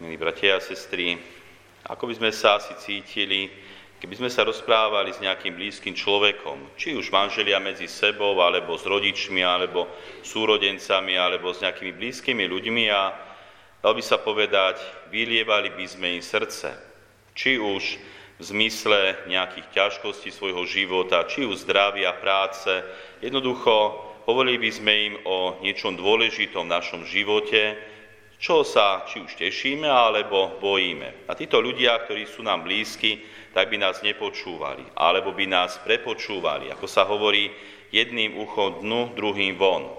milí 0.00 0.16
bratia 0.16 0.56
a 0.56 0.64
sestry, 0.64 1.20
ako 1.84 2.08
by 2.08 2.14
sme 2.16 2.30
sa 2.32 2.56
asi 2.56 2.72
cítili, 2.80 3.52
keby 4.00 4.16
sme 4.16 4.30
sa 4.32 4.48
rozprávali 4.48 5.12
s 5.12 5.20
nejakým 5.20 5.52
blízkym 5.52 5.92
človekom, 5.92 6.72
či 6.80 6.96
už 6.96 7.12
manželia 7.12 7.60
medzi 7.60 7.84
sebou, 7.84 8.32
alebo 8.40 8.80
s 8.80 8.88
rodičmi, 8.88 9.44
alebo 9.44 9.84
súrodencami, 10.24 11.20
alebo 11.20 11.52
s 11.52 11.60
nejakými 11.60 11.92
blízkymi 12.00 12.48
ľuďmi 12.48 12.84
a 12.88 13.12
dal 13.84 13.92
by 13.92 14.00
sa 14.00 14.16
povedať, 14.16 14.80
vylievali 15.12 15.76
by 15.76 15.84
sme 15.84 16.16
im 16.16 16.24
srdce, 16.24 16.72
či 17.36 17.60
už 17.60 18.00
v 18.40 18.42
zmysle 18.56 19.28
nejakých 19.28 19.68
ťažkostí 19.68 20.32
svojho 20.32 20.64
života, 20.64 21.28
či 21.28 21.44
už 21.44 21.68
zdravia, 21.68 22.16
práce. 22.16 22.72
Jednoducho 23.20 24.00
hovorili 24.24 24.64
by 24.64 24.70
sme 24.72 24.92
im 25.12 25.14
o 25.28 25.60
niečom 25.60 25.92
dôležitom 25.92 26.64
v 26.64 26.72
našom 26.72 27.04
živote, 27.04 27.76
čo 28.40 28.64
sa 28.64 29.04
či 29.04 29.20
už 29.20 29.36
tešíme, 29.36 29.84
alebo 29.84 30.56
bojíme. 30.56 31.28
A 31.28 31.36
títo 31.36 31.60
ľudia, 31.60 32.00
ktorí 32.08 32.24
sú 32.24 32.40
nám 32.40 32.64
blízki, 32.64 33.20
tak 33.52 33.68
by 33.68 33.76
nás 33.76 34.00
nepočúvali, 34.00 34.96
alebo 34.96 35.36
by 35.36 35.44
nás 35.44 35.76
prepočúvali. 35.84 36.72
Ako 36.72 36.88
sa 36.88 37.04
hovorí, 37.04 37.52
jedným 37.92 38.40
uchom 38.40 38.80
dnu, 38.80 39.12
druhým 39.12 39.60
von. 39.60 39.92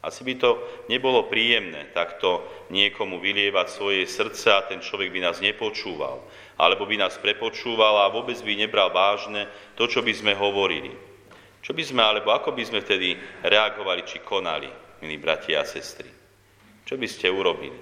Asi 0.00 0.24
by 0.24 0.34
to 0.40 0.50
nebolo 0.88 1.28
príjemné 1.28 1.92
takto 1.92 2.40
niekomu 2.72 3.20
vylievať 3.20 3.66
svoje 3.68 4.08
srdce 4.08 4.48
a 4.48 4.64
ten 4.64 4.80
človek 4.80 5.12
by 5.12 5.20
nás 5.20 5.44
nepočúval, 5.44 6.24
alebo 6.56 6.88
by 6.88 6.96
nás 6.96 7.20
prepočúval 7.20 8.06
a 8.06 8.12
vôbec 8.12 8.38
by 8.40 8.54
nebral 8.54 8.88
vážne 8.94 9.44
to, 9.76 9.84
čo 9.84 10.00
by 10.00 10.14
sme 10.14 10.32
hovorili. 10.32 10.94
Čo 11.60 11.76
by 11.76 11.82
sme, 11.84 12.00
alebo 12.00 12.32
ako 12.32 12.56
by 12.56 12.64
sme 12.64 12.80
vtedy 12.80 13.18
reagovali 13.44 14.06
či 14.08 14.24
konali, 14.24 14.72
milí 15.04 15.20
bratia 15.20 15.60
a 15.60 15.68
sestry? 15.68 16.19
Čo 16.90 16.98
by 16.98 17.06
ste 17.06 17.30
urobili? 17.30 17.78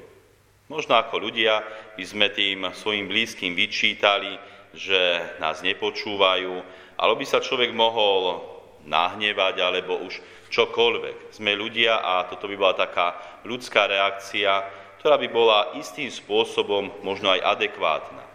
Možno 0.69 0.93
ako 0.93 1.17
ľudia 1.17 1.65
by 1.97 2.05
sme 2.05 2.29
tým 2.29 2.69
svojim 2.77 3.09
blízkym 3.09 3.57
vyčítali, 3.57 4.37
že 4.77 5.25
nás 5.41 5.65
nepočúvajú, 5.65 6.53
alebo 7.01 7.17
by 7.17 7.25
sa 7.25 7.41
človek 7.41 7.73
mohol 7.73 8.45
nahnevať, 8.85 9.65
alebo 9.65 10.05
už 10.05 10.21
čokoľvek. 10.53 11.33
Sme 11.33 11.57
ľudia 11.57 12.05
a 12.05 12.29
toto 12.29 12.53
by 12.53 12.57
bola 12.61 12.77
taká 12.77 13.17
ľudská 13.49 13.89
reakcia, 13.89 14.69
ktorá 15.01 15.17
by 15.17 15.29
bola 15.33 15.73
istým 15.81 16.13
spôsobom 16.13 17.01
možno 17.01 17.33
aj 17.33 17.57
adekvátna. 17.57 18.29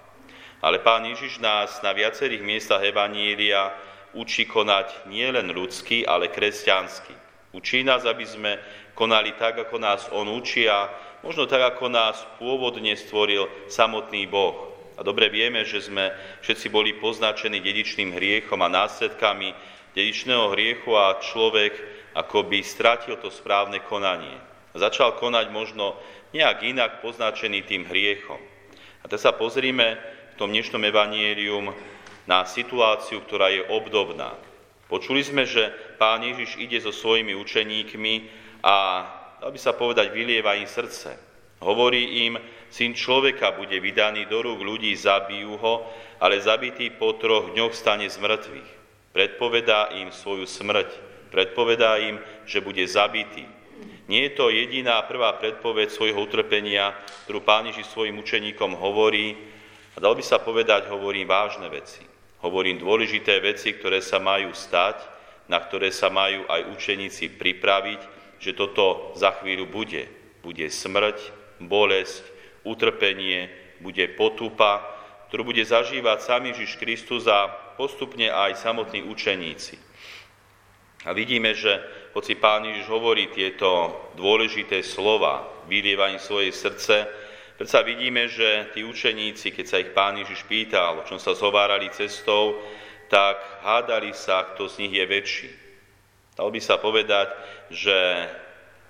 Ale 0.66 0.82
Pán 0.82 1.06
Ježiš 1.06 1.38
nás 1.38 1.86
na 1.86 1.94
viacerých 1.94 2.42
miestach 2.42 2.82
Evanília 2.82 3.78
učí 4.18 4.50
konať 4.50 5.06
nielen 5.06 5.54
ľudský, 5.54 6.02
ale 6.02 6.34
kresťanský. 6.34 7.14
Učí 7.54 7.86
nás, 7.86 8.02
aby 8.10 8.26
sme 8.26 8.58
konali 8.98 9.38
tak, 9.38 9.62
ako 9.62 9.78
nás 9.78 10.10
On 10.10 10.26
učí 10.26 10.66
a 10.66 10.90
možno 11.22 11.46
tak, 11.46 11.78
ako 11.78 11.86
nás 11.86 12.18
pôvodne 12.42 12.98
stvoril 12.98 13.46
samotný 13.70 14.26
Boh. 14.26 14.74
A 14.98 15.06
dobre 15.06 15.30
vieme, 15.30 15.62
že 15.62 15.82
sme 15.82 16.14
všetci 16.42 16.74
boli 16.74 16.98
poznačení 16.98 17.62
dedičným 17.62 18.14
hriechom 18.18 18.58
a 18.62 18.74
následkami 18.74 19.54
dedičného 19.94 20.50
hriechu 20.54 20.98
a 20.98 21.22
človek 21.22 21.74
akoby 22.18 22.66
stratil 22.66 23.18
to 23.22 23.30
správne 23.30 23.82
konanie. 23.86 24.38
Začal 24.74 25.22
konať 25.22 25.54
možno 25.54 25.94
nejak 26.34 26.66
inak 26.66 26.92
poznačený 27.06 27.66
tým 27.70 27.86
hriechom. 27.86 28.42
A 29.02 29.10
teraz 29.10 29.30
sa 29.30 29.34
pozrime 29.34 30.02
v 30.34 30.36
tom 30.42 30.50
dnešnom 30.50 30.82
evanielium 30.82 31.70
na 32.26 32.50
situáciu, 32.50 33.22
ktorá 33.22 33.54
je 33.54 33.62
obdobná. 33.70 34.34
Počuli 34.88 35.24
sme, 35.24 35.48
že 35.48 35.72
pán 35.98 36.22
Ježiš 36.22 36.60
ide 36.60 36.78
so 36.84 36.92
svojimi 36.92 37.34
učeníkmi 37.34 38.14
a 38.64 38.76
dal 39.42 39.52
by 39.52 39.60
sa 39.60 39.74
povedať, 39.74 40.12
vylieva 40.12 40.56
im 40.60 40.68
srdce. 40.68 41.16
Hovorí 41.64 42.28
im, 42.28 42.36
syn 42.68 42.92
človeka 42.92 43.56
bude 43.56 43.80
vydaný 43.80 44.28
do 44.28 44.44
rúk 44.44 44.60
ľudí, 44.60 44.92
zabijú 45.00 45.56
ho, 45.56 45.88
ale 46.20 46.44
zabitý 46.44 46.92
po 46.92 47.16
troch 47.16 47.56
dňoch 47.56 47.72
stane 47.72 48.08
z 48.12 48.20
mŕtvych. 48.20 48.70
Predpovedá 49.16 49.96
im 49.96 50.12
svoju 50.12 50.44
smrť, 50.44 50.90
predpovedá 51.32 52.04
im, 52.04 52.20
že 52.44 52.60
bude 52.60 52.84
zabitý. 52.84 53.48
Nie 54.12 54.28
je 54.28 54.36
to 54.36 54.52
jediná 54.52 55.00
prvá 55.08 55.32
predpoveď 55.40 55.88
svojho 55.88 56.28
utrpenia, 56.28 56.92
ktorú 57.24 57.40
Pán 57.40 57.72
Ježiš 57.72 57.88
svojim 57.96 58.20
učeníkom 58.20 58.76
hovorí, 58.76 59.40
a 59.96 60.02
dal 60.04 60.18
by 60.18 60.24
sa 60.26 60.42
povedať, 60.44 60.92
hovorím 60.92 61.30
vážne 61.30 61.70
veci. 61.72 62.13
Hovorím 62.44 62.84
dôležité 62.84 63.40
veci, 63.40 63.72
ktoré 63.72 64.04
sa 64.04 64.20
majú 64.20 64.52
stať, 64.52 65.00
na 65.48 65.64
ktoré 65.64 65.96
sa 65.96 66.12
majú 66.12 66.44
aj 66.52 66.76
učeníci 66.76 67.40
pripraviť 67.40 68.24
že 68.44 68.52
toto 68.52 69.16
za 69.16 69.32
chvíľu 69.40 69.72
bude. 69.72 70.12
Bude 70.44 70.68
smrť, 70.68 71.32
bolesť, 71.64 72.28
utrpenie, 72.68 73.48
bude 73.80 74.04
potupa, 74.20 74.84
ktorú 75.32 75.56
bude 75.56 75.64
zažívať 75.64 76.20
sám 76.20 76.52
Ježiš 76.52 76.76
Kristus 76.76 77.24
a 77.32 77.48
postupne 77.80 78.28
aj 78.28 78.60
samotní 78.60 79.08
učeníci. 79.08 79.80
A 81.08 81.16
vidíme, 81.16 81.56
že 81.56 81.80
hoci 82.12 82.36
Pán 82.36 82.68
Ježiš 82.68 82.92
hovorí 82.92 83.32
tieto 83.32 83.96
dôležité 84.20 84.84
slova, 84.84 85.48
vylieva 85.72 86.12
im 86.12 86.20
svoje 86.20 86.52
srdce, 86.52 87.08
predsa 87.58 87.86
vidíme, 87.86 88.28
že 88.28 88.74
tí 88.74 88.84
učeníci, 88.84 89.54
keď 89.54 89.66
sa 89.66 89.82
ich 89.82 89.94
Pán 89.94 90.18
Ježiš 90.18 90.46
pýtal, 90.46 91.00
o 91.02 91.08
čom 91.08 91.22
sa 91.22 91.38
zhovárali 91.38 91.90
cestou, 91.94 92.58
tak 93.12 93.38
hádali 93.62 94.16
sa, 94.16 94.48
kto 94.54 94.66
z 94.66 94.88
nich 94.88 94.94
je 94.98 95.06
väčší. 95.06 95.50
Dal 96.34 96.50
by 96.50 96.60
sa 96.62 96.82
povedať, 96.82 97.30
že 97.70 98.26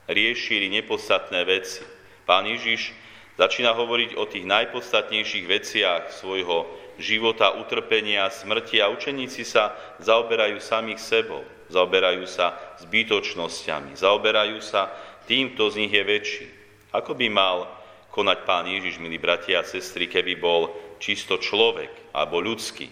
riešili 0.08 0.72
nepodstatné 0.72 1.44
veci. 1.44 1.84
Pán 2.24 2.48
Ježiš 2.48 2.96
začína 3.36 3.76
hovoriť 3.76 4.16
o 4.16 4.24
tých 4.24 4.48
najpodstatnejších 4.48 5.46
veciach 5.48 6.02
svojho 6.16 6.68
života, 7.02 7.58
utrpenia, 7.58 8.30
smrti 8.30 8.80
a 8.80 8.88
učeníci 8.88 9.44
sa 9.44 9.74
zaoberajú 10.00 10.62
samých 10.62 11.02
sebou, 11.02 11.42
zaoberajú 11.68 12.24
sa 12.30 12.56
zbytočnosťami, 12.86 13.98
zaoberajú 13.98 14.62
sa 14.62 14.94
tým, 15.26 15.52
kto 15.58 15.74
z 15.74 15.76
nich 15.84 15.94
je 15.94 16.04
väčší. 16.04 16.48
Ako 16.94 17.18
by 17.18 17.28
mal 17.28 17.66
konať 18.14 18.46
pán 18.46 18.70
Ježiš, 18.70 19.02
milí 19.02 19.18
bratia 19.18 19.66
a 19.66 19.68
sestry, 19.68 20.06
keby 20.06 20.38
bol 20.38 20.70
čisto 21.02 21.42
človek 21.42 22.14
alebo 22.14 22.38
ľudský? 22.38 22.86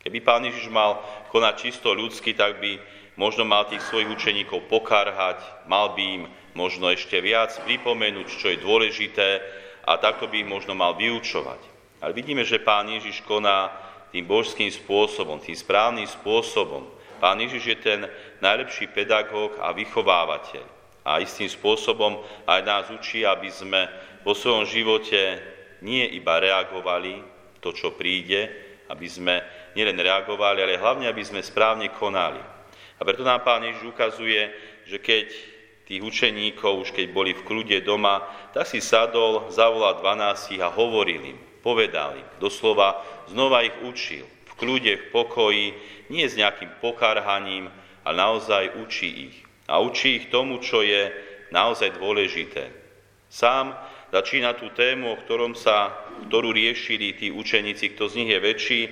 Keby 0.00 0.18
pán 0.24 0.48
Ježiš 0.48 0.72
mal 0.72 1.04
konať 1.28 1.54
čisto 1.60 1.92
ľudský, 1.92 2.32
tak 2.32 2.56
by 2.64 2.80
možno 3.20 3.44
mal 3.44 3.68
tých 3.68 3.84
svojich 3.84 4.08
učeníkov 4.08 4.64
pokarhať, 4.72 5.68
mal 5.68 5.92
by 5.92 6.02
im 6.02 6.24
možno 6.56 6.88
ešte 6.88 7.20
viac 7.20 7.52
pripomenúť, 7.68 8.26
čo 8.32 8.48
je 8.48 8.64
dôležité 8.64 9.44
a 9.84 10.00
takto 10.00 10.24
by 10.24 10.40
ich 10.40 10.48
možno 10.48 10.72
mal 10.72 10.96
vyučovať. 10.96 11.60
Ale 12.00 12.16
vidíme, 12.16 12.40
že 12.44 12.62
Pán 12.62 12.88
Ježiš 12.88 13.20
koná 13.28 13.68
tým 14.08 14.24
božským 14.24 14.72
spôsobom, 14.72 15.36
tým 15.42 15.56
správnym 15.56 16.08
spôsobom. 16.08 16.88
Pán 17.20 17.40
Ježiš 17.40 17.64
je 17.64 17.76
ten 17.76 18.00
najlepší 18.40 18.88
pedagóg 18.92 19.56
a 19.60 19.72
vychovávateľ. 19.76 20.64
A 21.06 21.22
istým 21.22 21.46
spôsobom 21.46 22.18
aj 22.50 22.60
nás 22.66 22.84
učí, 22.90 23.22
aby 23.22 23.46
sme 23.46 23.86
vo 24.26 24.34
svojom 24.34 24.66
živote 24.66 25.38
nie 25.86 26.02
iba 26.18 26.42
reagovali 26.42 27.22
to, 27.62 27.70
čo 27.70 27.94
príde, 27.94 28.50
aby 28.90 29.06
sme 29.06 29.38
nielen 29.78 29.94
reagovali, 29.94 30.66
ale 30.66 30.82
hlavne, 30.82 31.06
aby 31.06 31.22
sme 31.22 31.46
správne 31.46 31.94
konali. 31.94 32.42
A 32.98 33.00
preto 33.06 33.22
nám 33.22 33.46
Pán 33.46 33.62
Ježiš 33.62 33.86
ukazuje, 33.86 34.50
že 34.82 34.98
keď 34.98 35.30
tých 35.86 36.02
učeníkov, 36.02 36.82
už 36.82 36.90
keď 36.90 37.06
boli 37.14 37.30
v 37.38 37.46
kľude 37.46 37.78
doma, 37.86 38.26
tak 38.50 38.66
si 38.66 38.82
sadol, 38.82 39.46
zavolal 39.54 40.02
12 40.02 40.58
a 40.58 40.74
hovoril 40.74 41.22
im, 41.22 41.38
povedal 41.62 42.18
im, 42.18 42.26
doslova 42.42 42.98
znova 43.30 43.62
ich 43.62 43.76
učil, 43.86 44.26
v 44.26 44.52
kľude, 44.58 44.92
v 44.98 45.06
pokoji, 45.14 45.66
nie 46.10 46.26
s 46.26 46.34
nejakým 46.34 46.82
pokarhaním, 46.82 47.70
ale 48.02 48.16
naozaj 48.18 48.74
učí 48.82 49.30
ich. 49.30 49.36
A 49.70 49.78
učí 49.78 50.18
ich 50.18 50.26
tomu, 50.30 50.58
čo 50.58 50.82
je 50.82 51.10
naozaj 51.54 51.94
dôležité. 51.98 52.70
Sám 53.30 53.74
začína 54.12 54.54
tú 54.54 54.70
tému, 54.74 55.14
o 55.14 55.20
ktorom 55.20 55.54
sa, 55.54 55.94
ktorú 56.28 56.54
riešili 56.54 57.16
tí 57.16 57.28
učeníci, 57.32 57.94
kto 57.94 58.10
z 58.10 58.16
nich 58.22 58.30
je 58.32 58.40
väčší, 58.40 58.82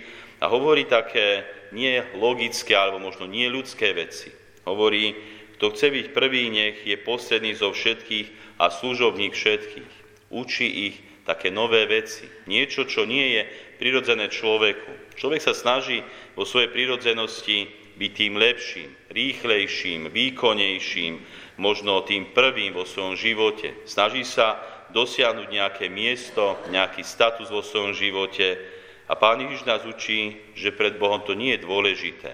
a 0.42 0.50
hovorí 0.50 0.84
také 0.84 1.46
nie 1.72 2.02
logické 2.20 2.76
alebo 2.76 3.00
možno 3.00 3.24
nie 3.24 3.48
ľudské 3.48 3.96
veci. 3.96 4.28
Hovorí, 4.68 5.16
kto 5.56 5.70
chce 5.72 5.86
byť 5.88 6.06
prvý, 6.12 6.50
nech 6.50 6.84
je 6.84 6.98
posledný 7.00 7.54
zo 7.54 7.72
všetkých 7.72 8.58
a 8.60 8.68
služobník 8.68 9.32
všetkých. 9.32 9.92
Učí 10.34 10.66
ich 10.90 10.96
také 11.24 11.48
nové 11.48 11.88
veci. 11.88 12.28
Niečo, 12.44 12.84
čo 12.84 13.08
nie 13.08 13.40
je 13.40 13.42
prirodzené 13.80 14.28
človeku. 14.28 15.16
Človek 15.16 15.40
sa 15.40 15.56
snaží 15.56 16.04
vo 16.36 16.44
svojej 16.44 16.68
prirodzenosti 16.74 17.70
byť 17.94 18.10
tým 18.10 18.34
lepším, 18.34 18.90
rýchlejším, 19.14 20.10
výkonnejším, 20.10 21.14
možno 21.62 22.02
tým 22.02 22.34
prvým 22.34 22.74
vo 22.74 22.82
svojom 22.82 23.14
živote. 23.14 23.72
Snaží 23.86 24.26
sa 24.26 24.58
dosiahnuť 24.94 25.48
nejaké 25.50 25.90
miesto, 25.90 26.56
nejaký 26.70 27.02
status 27.02 27.50
vo 27.50 27.60
svojom 27.60 27.92
živote, 27.92 28.56
a 29.04 29.12
Pán 29.20 29.36
Ježiš 29.36 29.68
nás 29.68 29.84
učí, 29.84 30.40
že 30.56 30.72
pred 30.72 30.96
Bohom 30.96 31.20
to 31.20 31.36
nie 31.36 31.52
je 31.52 31.64
dôležité. 31.68 32.32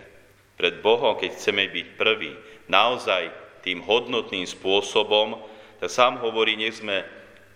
Pred 0.55 0.79
Bohom, 0.87 1.19
keď 1.19 1.35
chceme 1.35 1.67
byť 1.67 1.87
prvý, 1.99 2.31
naozaj 2.71 3.27
tým 3.67 3.83
hodnotným 3.83 4.47
spôsobom, 4.47 5.43
tak 5.83 5.91
sám 5.91 6.23
hovorí, 6.23 6.55
nech 6.55 6.79
sme 6.79 7.03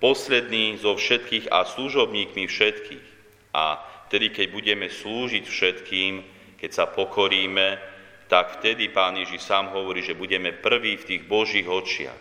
posledný 0.02 0.82
zo 0.82 0.98
všetkých 0.98 1.46
a 1.52 1.62
služobníkmi 1.62 2.44
všetkých. 2.50 3.06
A 3.54 3.78
vtedy, 4.10 4.34
keď 4.34 4.46
budeme 4.50 4.86
slúžiť 4.90 5.44
všetkým, 5.46 6.12
keď 6.58 6.70
sa 6.74 6.84
pokoríme, 6.90 7.78
tak 8.26 8.58
vtedy 8.58 8.90
Pán 8.90 9.14
Ježiš 9.14 9.46
sám 9.46 9.70
hovorí, 9.70 10.02
že 10.02 10.18
budeme 10.18 10.50
prví 10.50 10.98
v 10.98 11.06
tých 11.06 11.22
Božích 11.28 11.68
očiach. 11.70 12.18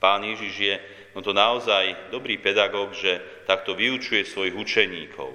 Pán 0.00 0.24
Ježiš 0.24 0.54
je 0.56 0.74
no 1.14 1.20
to 1.22 1.34
naozaj 1.34 2.10
dobrý 2.14 2.38
pedagóg, 2.38 2.94
že 2.94 3.44
takto 3.46 3.74
vyučuje 3.74 4.22
svojich 4.26 4.54
učeníkov. 4.54 5.30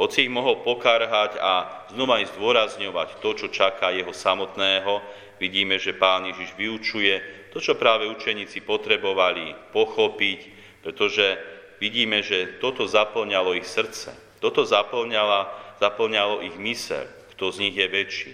Hoci 0.00 0.26
ich 0.26 0.32
mohol 0.32 0.64
pokarhať 0.66 1.38
a 1.38 1.86
znova 1.94 2.18
aj 2.18 2.34
zdôrazňovať 2.34 3.08
to, 3.22 3.30
čo 3.38 3.46
čaká 3.52 3.94
jeho 3.94 4.10
samotného, 4.10 4.98
vidíme, 5.38 5.78
že 5.78 5.94
Pán 5.94 6.26
Ježiš 6.26 6.58
vyučuje 6.58 7.14
to, 7.54 7.60
čo 7.60 7.78
práve 7.78 8.08
učeníci 8.08 8.64
potrebovali 8.64 9.54
pochopiť, 9.70 10.40
pretože 10.82 11.38
vidíme, 11.78 12.22
že 12.22 12.58
toto 12.58 12.88
zaplňalo 12.88 13.54
ich 13.54 13.68
srdce. 13.68 14.14
Toto 14.42 14.66
zaplňalo 14.66 16.42
ich 16.42 16.56
mysel, 16.58 17.06
kto 17.36 17.54
z 17.54 17.56
nich 17.68 17.76
je 17.78 17.86
väčší. 17.86 18.32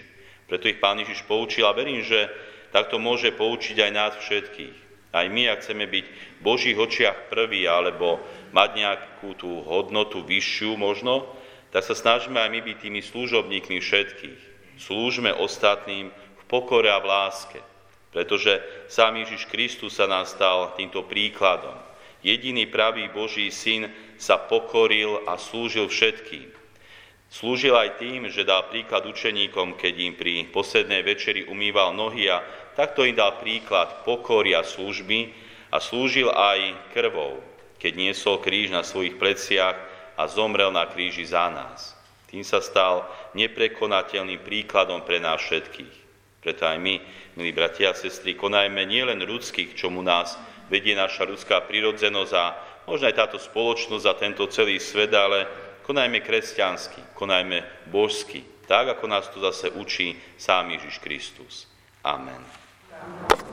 Preto 0.49 0.65
ich 0.65 0.81
Pán 0.81 0.97
Ježiš 0.97 1.21
poučil 1.29 1.69
a 1.69 1.75
verím, 1.77 2.01
že 2.01 2.29
takto 2.73 2.97
môže 2.97 3.29
poučiť 3.29 3.77
aj 3.77 3.91
nás 3.93 4.13
všetkých. 4.17 4.88
Aj 5.09 5.25
my, 5.25 5.49
ak 5.49 5.65
chceme 5.65 5.89
byť 5.89 6.05
v 6.05 6.41
Božích 6.45 6.77
očiach 6.77 7.33
prvý, 7.33 7.65
alebo 7.65 8.21
mať 8.53 8.69
nejakú 8.77 9.33
tú 9.33 9.65
hodnotu 9.65 10.21
vyššiu 10.21 10.77
možno, 10.77 11.25
tak 11.73 11.81
sa 11.85 11.97
snažíme 11.97 12.37
aj 12.37 12.49
my 12.49 12.59
byť 12.61 12.77
tými 12.77 13.01
služobníkmi 13.01 13.77
všetkých. 13.81 14.41
Slúžme 14.77 15.33
ostatným 15.33 16.13
v 16.13 16.43
pokore 16.45 16.89
a 16.93 17.01
v 17.01 17.09
láske, 17.09 17.59
pretože 18.13 18.61
sám 18.89 19.21
Ježiš 19.21 19.49
Kristus 19.49 19.97
sa 19.97 20.05
nás 20.05 20.33
stal 20.33 20.73
týmto 20.77 21.05
príkladom. 21.05 21.77
Jediný 22.21 22.67
pravý 22.67 23.09
Boží 23.09 23.49
syn 23.49 23.89
sa 24.19 24.37
pokoril 24.37 25.23
a 25.25 25.39
slúžil 25.39 25.87
všetkým. 25.87 26.51
Slúžil 27.29 27.77
aj 27.77 28.01
tým, 28.01 28.25
že 28.33 28.41
dal 28.41 28.73
príklad 28.73 29.05
učeníkom, 29.05 29.77
keď 29.77 29.93
im 30.01 30.13
pri 30.17 30.49
poslednej 30.49 31.05
večeri 31.05 31.45
umýval 31.45 31.93
nohy 31.93 32.25
a 32.25 32.41
takto 32.79 33.03
im 33.03 33.11
dal 33.11 33.35
príklad 33.43 34.07
pokory 34.07 34.55
a 34.55 34.63
služby 34.63 35.35
a 35.67 35.83
slúžil 35.83 36.31
aj 36.31 36.79
krvou, 36.95 37.43
keď 37.75 37.91
niesol 37.91 38.39
kríž 38.39 38.71
na 38.71 38.87
svojich 38.87 39.19
pleciach 39.19 39.75
a 40.15 40.23
zomrel 40.31 40.71
na 40.71 40.87
kríži 40.87 41.27
za 41.27 41.51
nás. 41.51 41.99
Tým 42.31 42.47
sa 42.47 42.63
stal 42.63 43.03
neprekonateľným 43.35 44.39
príkladom 44.39 45.03
pre 45.03 45.19
nás 45.19 45.43
všetkých. 45.43 45.95
Preto 46.39 46.63
aj 46.63 46.79
my, 46.79 46.95
milí 47.35 47.51
bratia 47.51 47.91
a 47.91 47.97
sestry, 47.97 48.39
konajme 48.39 48.79
nielen 48.87 49.19
ľudských, 49.27 49.75
čomu 49.75 49.99
nás 49.99 50.39
vedie 50.71 50.95
naša 50.95 51.27
ľudská 51.27 51.67
prirodzenosť 51.67 52.33
a 52.37 52.45
možno 52.87 53.11
aj 53.11 53.19
táto 53.19 53.37
spoločnosť 53.41 54.05
a 54.07 54.13
tento 54.15 54.47
celý 54.47 54.79
svet, 54.79 55.11
ale 55.11 55.43
konajme 55.83 56.23
kresťansky, 56.23 57.11
konajme 57.11 57.59
božsky, 57.91 58.45
tak 58.71 58.95
ako 58.95 59.03
nás 59.11 59.27
to 59.27 59.43
zase 59.43 59.67
učí 59.75 60.15
sám 60.39 60.71
Ježiš 60.71 60.95
Kristus. 61.03 61.67
Amen. 62.05 62.68
Thank 63.01 63.39
you. 63.43 63.48